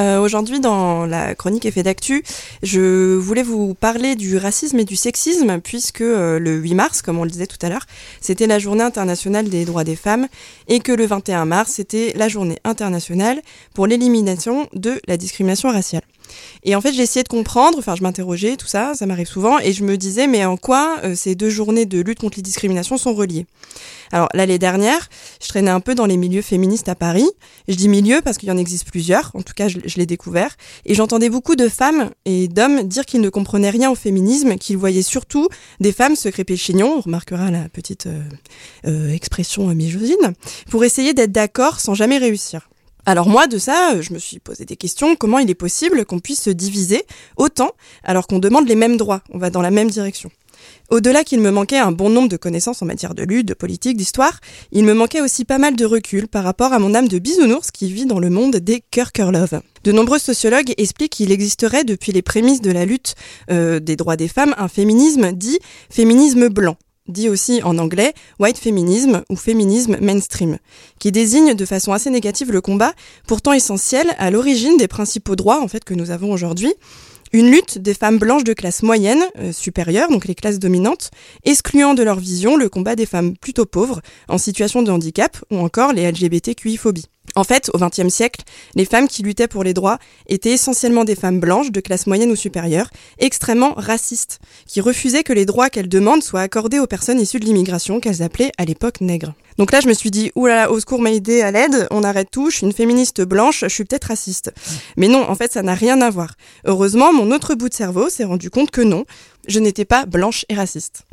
[0.00, 2.22] Euh, Aujourd'hui, dans la chronique Effet d'actu,
[2.62, 7.18] je voulais vous parler du racisme et du sexisme, puisque euh, le 8 mars, comme
[7.18, 7.84] on le disait tout à l'heure,
[8.20, 10.26] c'était la journée internationale des droits des femmes,
[10.68, 13.42] et que le 21 mars, c'était la journée internationale
[13.74, 16.02] pour l'élimination de la discrimination raciale.
[16.62, 19.58] Et en fait, j'ai essayé de comprendre, enfin, je m'interrogeais, tout ça, ça m'arrive souvent,
[19.58, 22.42] et je me disais, mais en quoi euh, ces deux journées de lutte contre les
[22.42, 23.46] discriminations sont reliées?
[24.12, 25.08] Alors, l'année dernière,
[25.40, 27.28] je traînais un peu dans les milieux féministes à Paris.
[27.68, 30.56] Je dis milieu parce qu'il y en existe plusieurs, en tout cas, je, l'ai découvert.
[30.84, 34.76] Et j'entendais beaucoup de femmes et d'hommes dire qu'ils ne comprenaient rien au féminisme, qu'ils
[34.76, 38.22] voyaient surtout des femmes se crêper le chignon, on remarquera la petite euh,
[38.86, 40.34] euh, expression misogyne,
[40.70, 42.69] pour essayer d'être d'accord sans jamais réussir.
[43.06, 45.16] Alors moi, de ça, je me suis posé des questions.
[45.16, 47.04] Comment il est possible qu'on puisse se diviser
[47.36, 47.70] autant
[48.04, 50.30] alors qu'on demande les mêmes droits On va dans la même direction?
[50.90, 53.96] Au-delà qu'il me manquait un bon nombre de connaissances en matière de lutte, de politique,
[53.96, 54.40] d'histoire,
[54.72, 57.70] il me manquait aussi pas mal de recul par rapport à mon âme de bisounours
[57.70, 59.60] qui vit dans le monde des cœur cœur love.
[59.84, 63.14] De nombreux sociologues expliquent qu'il existerait depuis les prémices de la lutte
[63.50, 65.58] euh, des droits des femmes un féminisme dit
[65.88, 66.76] féminisme blanc
[67.10, 70.58] dit aussi en anglais white feminism ou féminisme mainstream,
[70.98, 72.92] qui désigne de façon assez négative le combat,
[73.26, 76.74] pourtant essentiel, à l'origine des principaux droits en fait que nous avons aujourd'hui,
[77.32, 81.10] une lutte des femmes blanches de classe moyenne, euh, supérieure, donc les classes dominantes,
[81.44, 85.58] excluant de leur vision le combat des femmes plutôt pauvres, en situation de handicap, ou
[85.58, 87.06] encore les LGBTQI-phobies.
[87.40, 88.42] En fait, au XXe siècle,
[88.74, 92.30] les femmes qui luttaient pour les droits étaient essentiellement des femmes blanches de classe moyenne
[92.30, 97.18] ou supérieure, extrêmement racistes, qui refusaient que les droits qu'elles demandent soient accordés aux personnes
[97.18, 99.32] issues de l'immigration qu'elles appelaient à l'époque nègres.
[99.60, 102.48] Donc là, je me suis dit, oulala, au secours, m'aider à l'aide, on arrête tout,
[102.48, 104.54] je suis une féministe blanche, je suis peut-être raciste.
[104.96, 106.32] Mais non, en fait, ça n'a rien à voir.
[106.64, 109.04] Heureusement, mon autre bout de cerveau s'est rendu compte que non,
[109.48, 111.04] je n'étais pas blanche et raciste.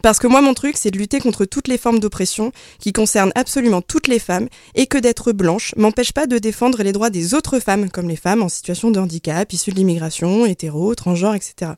[0.00, 3.32] Parce que moi, mon truc, c'est de lutter contre toutes les formes d'oppression qui concernent
[3.34, 7.34] absolument toutes les femmes et que d'être blanche m'empêche pas de défendre les droits des
[7.34, 11.72] autres femmes, comme les femmes en situation de handicap, issues de l'immigration, hétéro, transgenres, etc.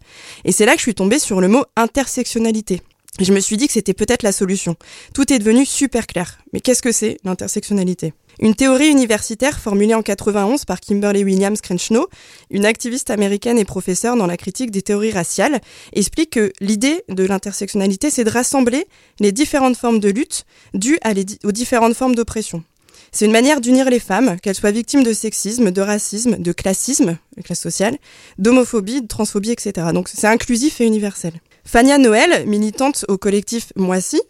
[0.45, 2.83] Et c'est là que je suis tombée sur le mot intersectionnalité.
[3.21, 4.77] Je me suis dit que c'était peut-être la solution.
[5.13, 6.39] Tout est devenu super clair.
[6.55, 8.15] Mais qu'est-ce que c'est l'intersectionnalité?
[8.41, 12.09] Une théorie universitaire formulée en 91 par Kimberly Williams Crenshaw,
[12.49, 15.61] une activiste américaine et professeure dans la critique des théories raciales,
[15.93, 18.87] explique que l'idée de l'intersectionnalité, c'est de rassembler
[19.19, 20.99] les différentes formes de lutte dues
[21.45, 22.65] aux différentes formes d'oppression.
[23.13, 27.19] C'est une manière d'unir les femmes, qu'elles soient victimes de sexisme, de racisme, de classisme,
[27.37, 27.99] la classe sociale,
[28.39, 29.89] d'homophobie, de transphobie, etc.
[29.93, 31.33] Donc c'est inclusif et universel.
[31.65, 34.21] Fania Noël, militante au collectif Moi Si,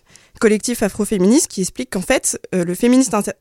[0.40, 2.74] collectif afroféministe qui explique qu'en fait, euh, le,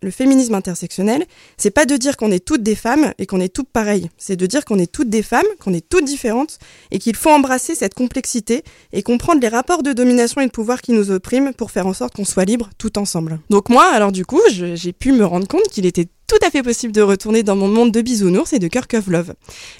[0.01, 1.25] le, féminisme intersectionnel,
[1.57, 4.09] c'est pas de dire qu'on est toutes des femmes et qu'on est toutes pareilles.
[4.17, 6.59] C'est de dire qu'on est toutes des femmes, qu'on est toutes différentes
[6.91, 8.63] et qu'il faut embrasser cette complexité
[8.93, 11.93] et comprendre les rapports de domination et de pouvoir qui nous oppriment pour faire en
[11.93, 13.39] sorte qu'on soit libre tout ensemble.
[13.49, 16.61] Donc moi, alors du coup, j'ai pu me rendre compte qu'il était tout à fait
[16.61, 19.33] possible de retourner dans mon monde de bisounours et de Kirk of Love.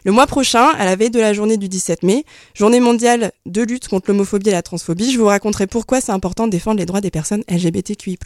[0.03, 3.61] Le mois prochain, à la veille de la journée du 17 mai, journée mondiale de
[3.61, 6.87] lutte contre l'homophobie et la transphobie, je vous raconterai pourquoi c'est important de défendre les
[6.87, 8.17] droits des personnes LGBTQI+.